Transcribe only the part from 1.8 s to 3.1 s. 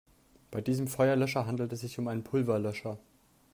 sich um einen Pulverlöscher.